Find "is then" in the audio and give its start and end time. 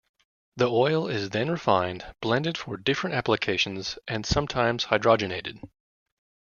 1.07-1.51